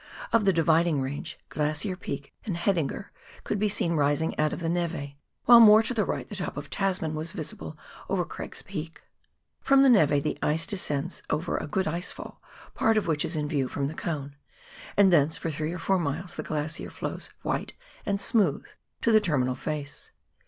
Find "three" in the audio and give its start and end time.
15.51-15.71